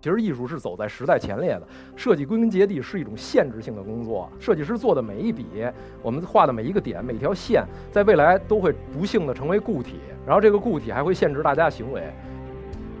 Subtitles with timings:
[0.00, 1.62] 其实艺术是走在时代前列的，
[1.94, 4.30] 设计归根结底是一种限制性的工作。
[4.38, 5.44] 设计师做的每一笔，
[6.02, 12.02] 我们画的每一个点、每条线，在未来都会不幸的成为固体，然后这个固体还会限制大家行为。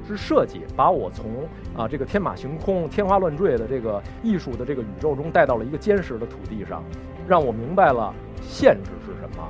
[0.06, 6.82] 是设计把我从啊这个天马行空、天花乱坠的这个艺术的这个宇宙中带到了一个坚实的土地上，
[7.28, 8.12] 让我明白了
[8.42, 9.48] 限制是什么。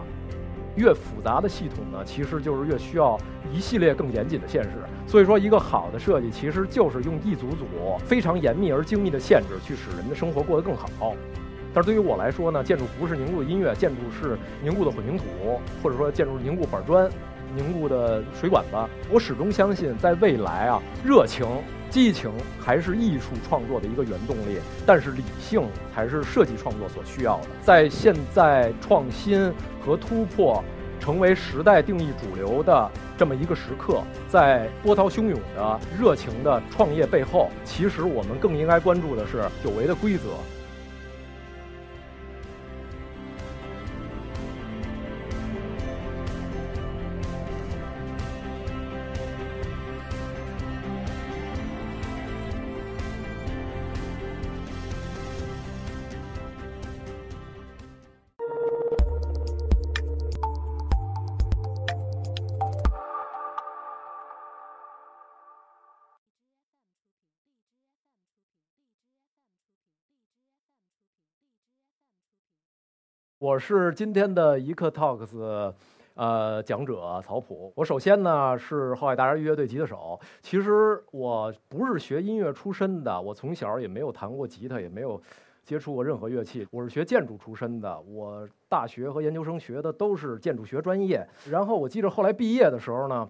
[0.77, 3.19] 越复杂的系统呢，其实就是越需要
[3.53, 4.71] 一系列更严谨的限制。
[5.07, 7.67] 所以说，一个好的设计其实就是用一组组
[8.05, 11.15] 非常严密而精密的限制，去使人的生活过得更好。
[11.73, 15.25] 但是对于我来说呢，建筑不是凝固的音乐，建筑是凝固的混凝土，
[15.83, 17.09] 或者说建筑凝固板砖、
[17.55, 18.77] 凝固的水管子。
[19.11, 21.47] 我始终相信，在未来啊，热情、
[21.89, 25.63] 激情还是艺术创作的一个原动力，但是理性
[25.95, 27.47] 才是设计创作所需要的。
[27.63, 29.53] 在现在创新
[29.85, 30.63] 和突破。
[31.01, 40.29] 成为时代定义主流的这么一个时刻，在波涛汹涌的热情的创业背后，其实我们更应该关注的是久违的规则。
[73.41, 75.73] 我是今天的一刻 Talks，
[76.13, 77.73] 呃，讲者曹普。
[77.75, 80.21] 我首先呢是后海大人乐队吉他手。
[80.43, 85.19] 其实我不是学音乐出身的，我从小也没有弹过吉他，也没有
[85.65, 86.69] 接触过任何乐器。
[86.71, 91.27] 我是学建筑出身的，我大学和研究生学的都是建筑学专业。
[91.49, 93.27] 然后我记着后来毕业的时候呢，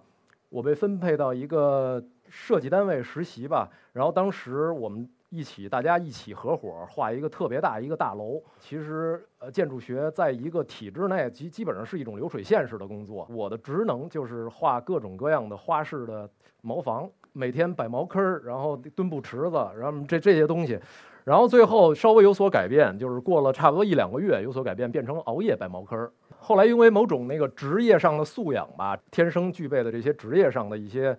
[0.49, 3.69] 我被分配到一个设计单位实习吧。
[3.93, 5.09] 然后当时我们。
[5.31, 8.43] 一起，大家一起合伙画一个特别大一个大楼。
[8.59, 13.25] 其实，呃，建筑学在一个体制内，基基本上是一种流水线式的工作。
[13.31, 16.29] 我的职能就是画各种各样的花式的
[16.61, 20.77] 茅房，每天摆茅坑儿，然后墩布池子，然后这这些东西。
[21.23, 26.11] 然后最后稍微有所改变，就是过了差不多一两个月有所改变，变成熬夜摆茅坑儿。
[26.43, 31.17] 后来因为某种那个职业上的素养吧，天生具备的这些职业上的一些。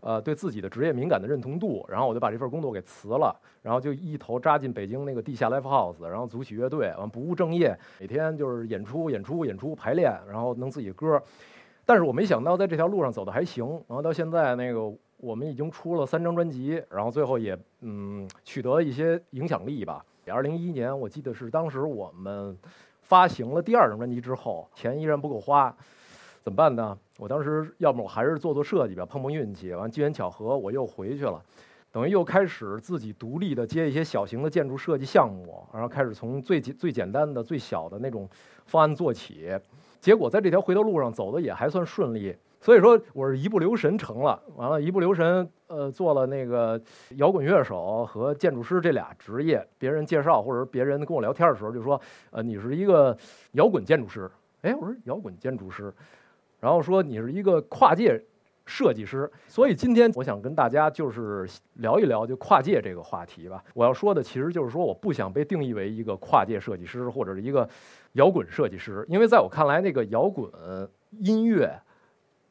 [0.00, 11.22] 呃，对自己的职业敏感的认同度，然后我就把这份工作给辞了，然后就一头扎进北京那个地下 live house，然后组起乐队，完不务正业，每天就是演出、演出、演出、排练，然后弄自己歌。
[11.86, 20.04] 但是我没想到在这条路上走的还行，然后到现在那个我们已经出了三张专辑，然后最后也嗯取得一些影响力吧。
[20.26, 22.58] 二零一一年我记得是当时我们
[23.12, 25.76] 发行了第二张专辑之后，钱依然不够花。
[26.42, 26.96] 怎么办呢？
[27.18, 29.74] 我当时要么我还是做做设计吧，碰碰运气。
[29.74, 31.38] 完，机缘巧合，我又回去了，
[31.92, 38.26] 等于又开始自己独立的接一些小型的建筑设计项目，然后开始从最最简单的、最小的那种
[38.64, 39.50] 方案做起。
[40.00, 44.40] 结果在这条回头路上走的也还算顺利，所以说我是一不留神成了。
[44.54, 46.80] 完了，一不留神，呃，做了那个
[47.16, 49.66] 摇滚乐手和建筑师这俩职业。
[49.78, 53.14] 别人介绍或者别人跟我聊天的时候就说：“呃，你是一个
[53.52, 54.30] 摇滚建筑师。”
[54.62, 55.92] 哎，我说摇滚建筑师。
[56.60, 58.22] 然后说你是一个跨界
[58.64, 63.60] 设计师，所以今天我想跟大家就是聊一聊就跨界这个话题吧。
[63.74, 67.68] 我要说的其实就是说，我不想被定义为一个跨界设计师或者是一个
[68.12, 70.48] 摇滚设计师，因为在我看来，那个摇滚
[71.18, 71.76] 音乐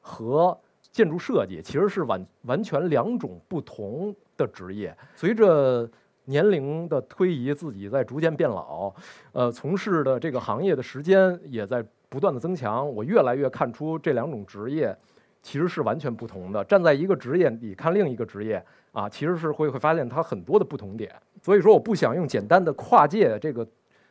[0.02, 0.60] 和
[0.92, 4.94] 建筑设计其实是完完全两种不同的职业。
[5.16, 5.90] 随着
[6.26, 8.94] 年龄的推移，自己在逐渐变老，
[9.32, 11.86] 呃，从事的这个行业的时间也在。
[12.12, 14.94] 不断的增强，我越来越看出这两种职业
[15.42, 16.62] 其实是完全不同的。
[16.66, 21.10] 站在一个职业里看另一个职业啊，其实是会会发现它很多的不同点。
[21.42, 23.66] 所以说，我不想用简单的跨界这个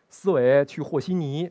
[0.09, 1.47] 思维去和稀泥。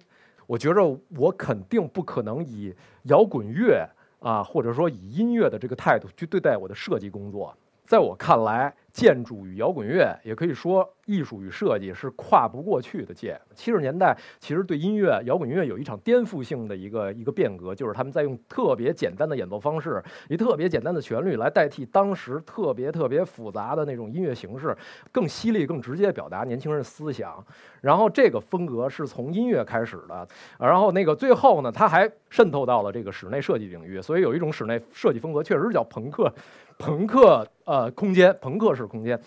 [0.48, 2.74] 我觉着我肯定不可能以
[3.04, 3.88] 摇滚乐
[4.20, 7.56] 啊，或者说以音乐的这个态度去对待我的设计工作。
[7.86, 8.74] 在我看来。
[8.92, 13.40] 建筑与摇滚乐，也可以说艺术与设计是跨不过去的界。
[13.56, 24.76] 七十年代其实对音乐、摇滚乐有一场颠覆性的一个一个变革，就是他们在用特别简单的演奏方式，以特别简单的旋律来代替当时特别特别复杂的那种音乐形式，
[25.12, 27.44] 更犀利、更直接表达年轻人思想。
[27.82, 30.28] 然后这个风格是从音乐开始的，
[30.60, 34.02] 然后那个最后呢，它还渗透到了这个室内设计领域。
[34.02, 36.34] 所以有一种室内设计风格，确实叫朋克。
[36.78, 39.20] 朋克呃空间，朋克是空间，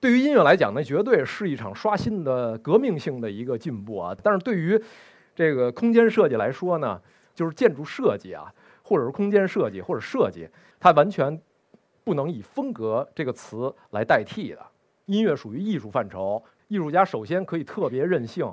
[0.00, 4.16] 对于音乐来讲呢，绝对是一场刷新的革命性的一个进步啊。
[4.22, 4.80] 但是对于
[5.34, 7.00] 这个空间设计来说呢，
[7.34, 8.52] 就是建筑设计啊，
[8.82, 11.40] 或者是空间设计或者设计，它完全。
[12.04, 14.66] 不能以风格这个词来代替的。
[15.04, 18.50] 音乐属于艺术范畴，艺术家首先可以特别任性，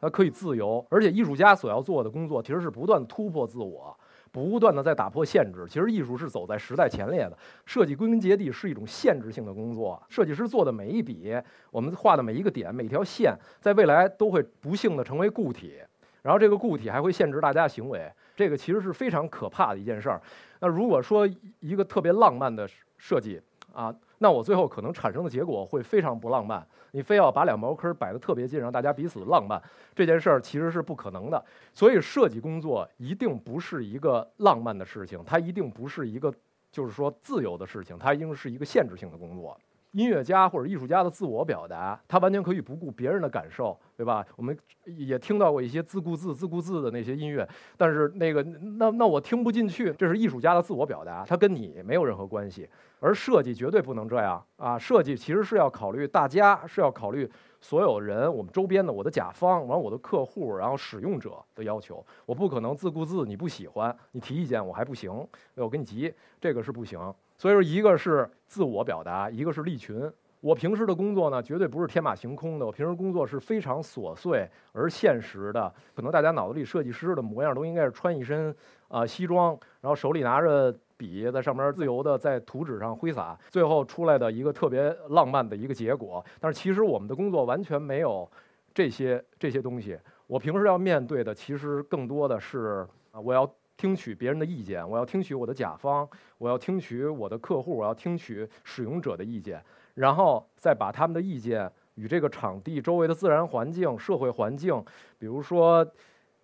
[0.00, 3.96] 他可以自由，而且艺术家所要做的工作其实是不断突破自我。
[4.30, 7.36] 不断的在打破限制，其实艺术是走在时代前列的。
[7.66, 11.34] 设计归根结底是一种限制性的工作，设计师做的每一笔，
[11.70, 15.80] 我们画的每一个点、每条线，在未来都会不幸的成为固体，
[16.22, 20.20] 然后这个固体还会限制大家行为，这个其实是非常可怕的一件事儿。
[20.60, 21.28] 那如果说
[21.60, 23.40] 一个特别浪漫的设计
[23.72, 26.66] 啊，那我最后可能产生的结果会非常不浪漫。
[26.92, 29.62] 你非要把两茅坑摆得特别近，让大家彼此浪漫，
[29.94, 31.44] 这件事儿其实是不可能的。
[31.74, 36.32] 所以设计工作一定不是一个浪漫的事情，它一定不是一个
[36.72, 39.58] 就是说自由的事情，它一定是一个限制性的工作。
[39.98, 44.24] 音乐家或者艺术家的自我表达，他完全可以不顾别人的感受，对吧？
[44.36, 47.46] 我们也听到过一些自顾自、自顾自的那些音乐，
[47.76, 48.40] 但是那个
[48.78, 52.68] 那那我听不进去，这是艺术家的自我表达，他跟你没有任何关系。
[53.00, 54.76] 而设计绝对不能这样啊！
[54.76, 57.30] 设计其实是要考虑大家，是要考虑
[57.60, 65.12] 所有人，我们周边的我的甲方，完我的客户，然后使用者的要求，我不可能自顾自，你不喜欢，你提意见我还不行，
[65.54, 66.98] 我跟你急，这个是不行。
[67.38, 70.10] 所以说，一个是自我表达，一个是利群。
[70.40, 72.66] 我平时的工作呢，绝对不是天马行空的。
[72.66, 75.72] 我平时工作是非常琐碎而现实的。
[75.94, 78.54] 可能大家脑子里设计师的模样都应该是穿一身
[78.88, 86.24] 啊西装，然后手里拿着笔，在上面自由的在图纸上挥洒，最后出来的一个特别浪漫的一个结果。
[86.40, 88.28] 但是其实我们的工作完全没有
[88.72, 89.98] 这些这些东西。
[90.26, 93.48] 我平时要面对的，其实更多的是啊，我要。
[93.78, 99.64] 听取别人的意见，我要听取我的甲方，我要听取我的客户，我要听取使用者的意见，
[99.94, 104.84] 然后再把他们的意见与这个场地周围的自然环境、社会环境，
[105.16, 105.86] 比如说，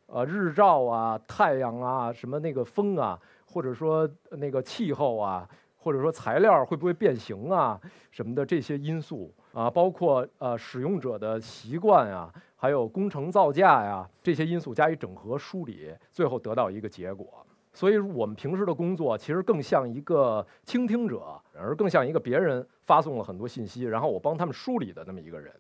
[0.06, 5.48] 呃，日照啊、太阳啊、什么那个风啊，或者说那个气候啊，
[5.84, 7.78] 或者说材料会不会变形啊
[8.10, 12.32] 什么的这些因素啊，包括呃使用者的习惯啊。
[12.56, 17.46] 还有工程造价呀，这些因素加以整合梳理，最后得到一个结果。
[17.75, 25.52] 所以，我们平时的工作其实更像一个倾听者，而更像一个别人发送了很多信息，然后我帮他们梳理的那么一个人。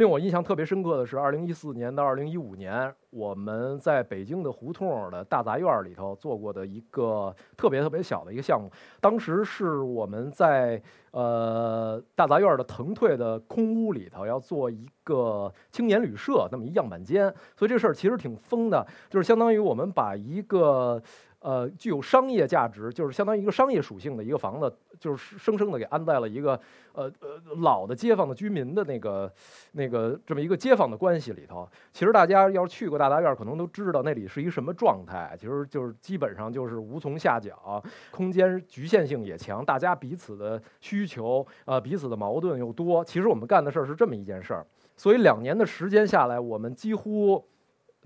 [0.00, 8.72] 令我印象特别深刻的是，二零一四年到二零一五年，我们在北京的胡同的大杂院里头做过的一个特别特别小的一个项目。
[8.98, 10.80] 当时是我们在
[11.10, 21.02] 呃大杂院的腾退的空屋里头要做一个青年旅社那么一样板间，所以这事儿其实挺疯的，就是相当于我们把一个。
[21.40, 26.52] 呃，具有商业价值，就是相当于一个商业属性的一个房子，就是生生的给安在了一个
[26.92, 29.32] 呃呃老的街坊的居民的那个
[29.72, 31.66] 那个这么一个街坊的关系里头。
[31.92, 35.34] 其实大家要是去过大杂院，可能都知道那里是一什么状态。
[35.40, 43.02] 其实就是基本上就是无从下脚，空间局限性也强，大家彼此的需求呃彼此的矛盾又多。
[43.02, 47.42] 其实我们干的事儿是这么一件事儿，所以两年的时间下来，我们几乎。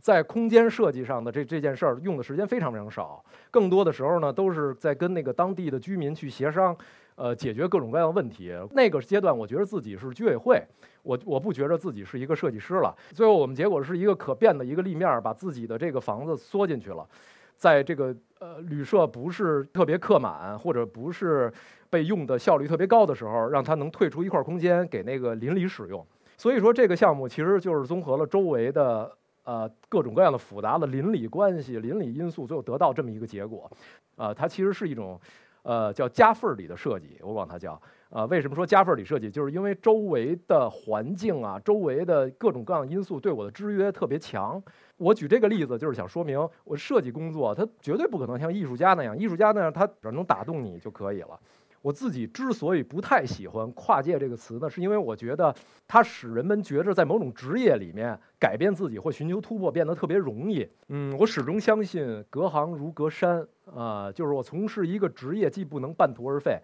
[0.04, 6.76] 在空间设计上的这这件事儿用的时间非常非常少，更多的时候呢都是在跟那个当地的居民去协商，
[7.14, 8.52] 呃，解决各种各样的问题。
[8.72, 10.62] 那个阶段，我觉得自己是居委会，
[11.02, 12.94] 我我不觉得自己是一个设计师了。
[13.14, 17.08] 最后我们结果是一个可变的一个立面，把自己的这个房子缩进去了，
[17.56, 21.50] 在这个呃旅社不是特别客满或者不是
[21.88, 26.06] 被用的效率特别高的时候，让它能退出一块空间给那个邻里使用。
[26.36, 29.10] 所以说这个项目其实就是综合了周围的。
[29.44, 33.70] 呃，各种各样的复杂的邻里关系、邻里因素，最后得到这么一个结果。
[34.16, 35.20] 呃，它其实是一种，
[35.62, 37.80] 呃，叫夹缝儿里的设计，我管它叫。
[38.10, 39.28] 呃，为什么说夹缝儿里设计？
[39.28, 44.62] 就是因为周围的环境啊，周围的各种各样因素对我的制约特别强。
[44.96, 51.38] 我举这个例子，就是想说明，我设计工作它绝对不可能像艺术家那样，艺术家那样，他只要能打动你就可以了。
[51.84, 55.54] 我自己之所以不太喜欢“跨界”这个词呢，是因为我觉得
[55.86, 60.66] 它使人们觉着在某种职业里面改变自己或寻求突破变得特别容易。
[60.88, 66.58] 嗯，我始终相信隔行如隔山啊，就是我从事一个职业既不能半途而废，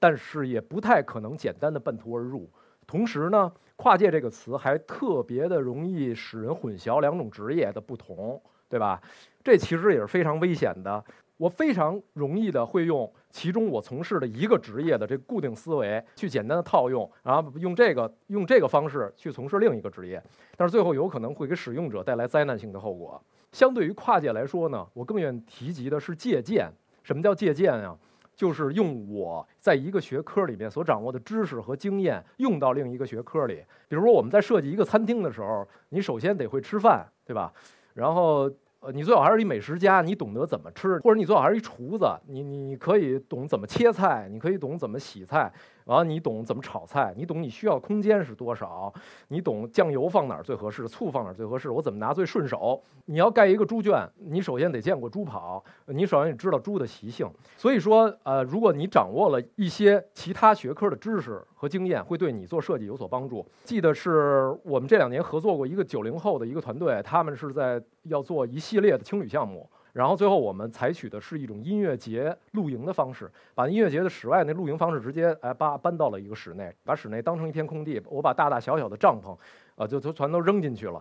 [0.00, 2.50] 但是也不太可能简单的半途而入。
[2.84, 9.00] 同时呢，“跨界”这个词还特别的容易使人混淆两种职业的不同，对吧？
[9.44, 11.04] 这其实也是非常危险的。
[11.36, 20.22] 我非常容易的会用其中我从事的一个职业的这固定思维去简单的套用，然后用这个用这个方式去从事另一个职业，
[20.56, 23.20] 但是最后有可能会给使用者带来灾难性的后果。
[23.50, 26.70] 相对于跨界来说呢，我更愿提及的是借鉴。
[27.02, 27.92] 什么叫借鉴呀？
[28.36, 33.64] 就是用我在一个学科里面所掌握的知识和经验用到另一个学科里。
[33.88, 37.52] 比如说我们在设计一个餐厅的时候，你首先得会吃饭，对吧？
[37.94, 38.48] 然后。
[38.84, 45.50] 呃，你最好还是一美食家，你懂得怎么吃，或者你最好还是一厨子，你你你可以懂怎么切菜，你可以懂怎么洗菜，
[45.84, 48.92] 然后你懂怎么炒菜，你懂你需要空间是多少，
[49.28, 52.82] 你懂酱油放哪儿最合适，醋放哪儿最合适，我怎么拿最顺手。
[53.06, 57.30] 你要盖一个猪圈，你首先得见过猪跑，你首先得知道猪的习性。
[57.56, 63.46] 所以说，呃，如果你掌握了一些其他学科的知识和经验，会对你做设计有所帮助。
[63.62, 79.36] 记得是我们这两年合作过一个九零后的一个团队，他们是在要做一系列的青旅项目，然后最后我们采取的是一种音乐节露营的方式，把音乐节的室外那露营方式直接哎把搬到了一个室内，把室内当成一片空地，我把大大小小的帐篷，
[79.76, 81.00] 啊就都全都扔进去了，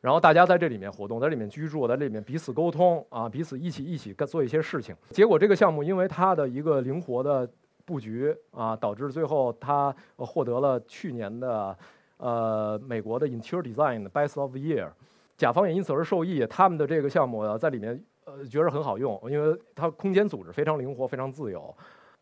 [0.00, 4.96] 然后大家在这里面活动，在里面居住，在里面彼此沟通啊，彼此一起一起干做一些事情。
[5.10, 7.46] 结果这个项目因为它的一个灵活的
[7.84, 11.76] 布局啊，导致最后它获得了去年的
[12.16, 14.88] 呃美国的 Interior Design Best of Year。
[15.36, 21.74] 甲方也因此而受益，他们的这个项目在里面呃觉得很好用，因为它空间组织非常灵活，非常自由。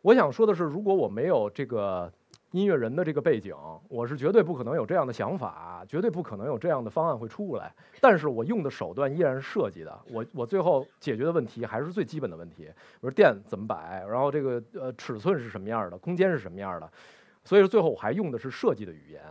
[0.03, 2.11] 我想说的是，如果我没有这个
[2.53, 3.55] 音乐人的这个背景，
[3.89, 7.75] 我是绝对不可能有这样的想法，绝对不可能有这样的方案会出来。
[8.01, 16.91] 但是我用的手段依然是设计的，我我最后解决的问题还是最基本的问题，比如电怎么摆，然后这个呃尺寸是什么样的，空间是什么样的，
[17.45, 19.23] 所以说最后我还用的是设计的语言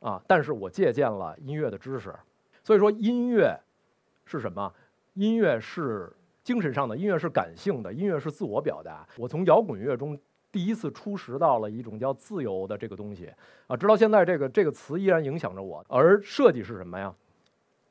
[0.00, 2.14] 啊，但是我借鉴了音乐的知识。
[2.62, 3.60] 所以说，音乐
[4.24, 4.72] 是什么？
[5.14, 9.06] 音乐是精神上的，音乐是感性的，音乐是自我表达。
[9.16, 10.18] 我从摇滚乐中
[10.50, 13.30] 第一次初识到了一种叫自由的这个东西
[13.68, 15.84] 啊，直到现在，这个这个词依然影响着我。
[15.88, 17.14] 而设计是什么呀？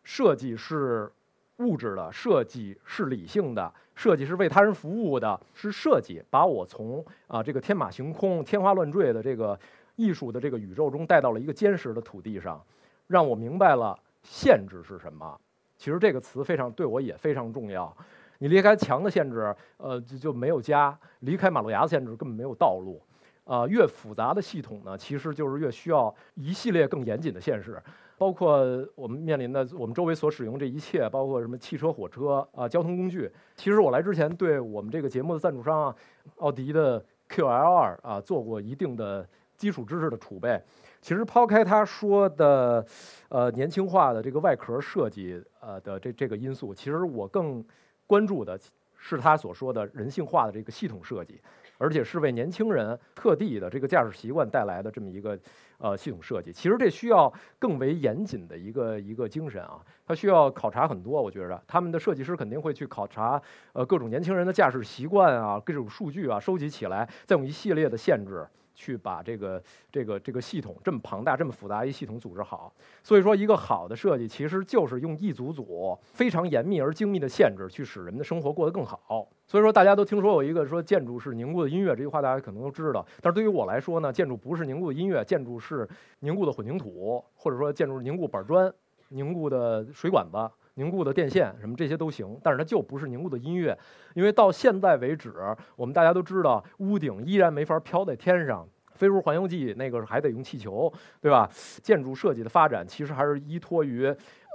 [0.03, 1.10] 设计是
[1.58, 9.58] 物质的，设计是理性的，设计是为他人服务的，是设计把我从啊这个天马行空、天花乱坠的这个
[9.96, 12.62] 艺术的这个宇宙中带到了一个坚实的土地上，
[13.08, 13.98] 让我明白了。
[14.24, 15.38] 限制是什么？
[15.77, 17.96] 其实这个词非常对我也非常重要。
[18.39, 23.01] 你离开墙的限制，呃，就就没有家；离开马路牙子限制，根本没有道路。
[23.46, 27.82] 啊，越复杂的系统呢，其实就是越需要一系列更严谨的限制。
[28.18, 28.62] 包括
[28.96, 33.30] 我们面临的，我们周围所使用这一切，包括什么汽车、火车啊，交通工具。
[33.58, 35.94] 其实我来之前，对我们这个节目的赞助商，
[36.38, 39.27] 奥迪的 QL 二啊，做过一定的
[39.63, 40.62] 基础知识的储备。
[41.00, 42.86] 其实抛开他说的，
[43.29, 47.63] 呃，年轻化的这个外壳设计，呃的这这个因素，其实我更
[48.05, 48.60] 关注的
[48.98, 51.39] 是他所说的人性化的这个系统设计，
[51.77, 55.39] 而且是为年轻人特地的这个驾驶习惯带来的这么一个
[55.77, 56.51] 呃系统设计。
[56.51, 61.22] 其实这需要更为严谨的一个一个精神啊，它需要考察很多。
[61.22, 63.41] 我觉着他们的设计师肯定会去考察
[63.72, 68.48] 呃各种年轻人的驾驶习惯啊，各种数据啊收集起来，再用一系列的限制。
[68.74, 69.62] 去把这个
[69.92, 79.27] 这个这个系统这么庞大、这么复杂一系统组织好，所以说一个好的设计其实就是用一组组非常严密而精密的限制，去使人们的生活过得更好。
[79.46, 83.06] 所以说大家都听说有一个说建筑是凝固的音乐这句话，大家可能都知道。
[83.22, 85.88] 但是对于我来说呢，建筑不是凝固的音乐，建筑是
[86.20, 88.74] 凝固的混凝土，或者说建筑是凝固板砖、
[89.10, 90.38] 凝固的水管子。
[90.75, 93.77] 凝固的电线什么这些都行，但是它就不是凝固的音乐，
[94.13, 95.34] 因为到现在为止，
[95.75, 101.50] 我们大家都知道，屋顶依然没法飘在天上，飞屋环游记那个还得用气球，对吧？
[101.82, 104.13] 建筑设计的发展其实还是依托于。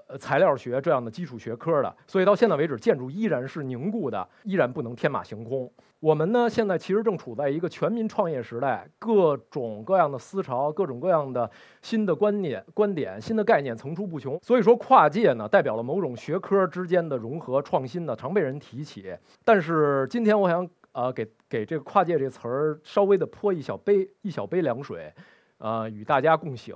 [0.08, 5.70] 呃，材料学这样的基础学科的，所以到现在为止，建筑依然是凝固的，依然不能天马行空。
[6.00, 11.50] 我们呢，现在其实正处在一个全民创业时代，各种各样的思潮，各种各样的
[11.82, 14.38] 新的观念、观点、新的概念层出不穷。
[14.40, 19.14] 所以说，跨界呢，代表了某种学科之间的融合创新呢，常被人提起。
[19.44, 25.12] 但是今天，我想呃，给给这个跨界这词儿稍微的泼一小杯一小杯凉水，
[25.58, 26.74] 呃，与大家共醒。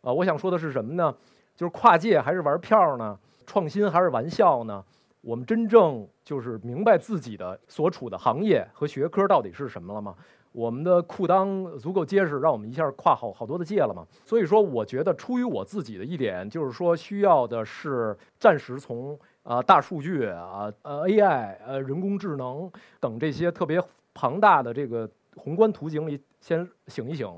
[0.00, 1.14] 啊，我想说的是什么呢？
[1.56, 3.18] 就是跨界还是玩票呢？
[3.46, 4.84] 创新还是玩笑呢？
[5.20, 10.14] 我们真正就是明白自己的所处的行业和学科到底是什么了吗？
[10.50, 14.06] 我们的裤裆足够结实，让我们一下跨好好多的界了吗？
[14.24, 23.82] 所以说，我觉得出于我自己的一点，就是说需要的是暂时从啊大数据啊呃 AI 呃人工智能等这些特别
[24.12, 27.28] 庞大的这个宏观图景里先醒一醒，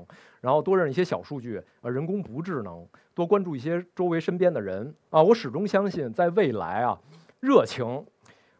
[0.41, 2.85] 然后多认一些小数据，呃人工不智能。
[3.15, 5.23] 多关注一些周围身边的人啊！
[5.23, 6.99] 我始终相信，在未来啊，
[7.39, 8.05] 热情、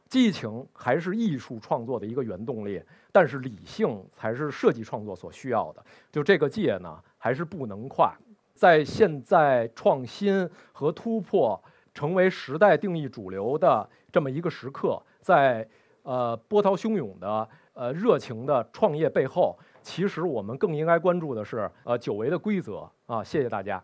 [0.07, 2.81] 激情还是艺术创作的一个原动力，
[3.11, 5.85] 但是理性才是设计创作所需要的。
[6.09, 8.15] 就这个界呢，还是不能跨。
[8.53, 11.61] 在现在创新和突破
[11.93, 15.67] 成为时代定义主流的这么一个时刻，在
[16.03, 23.21] 呃波涛汹涌的呃热情的创业背后，其实我们更应该关注的是呃久违的规则啊！
[23.21, 23.83] 谢谢大家。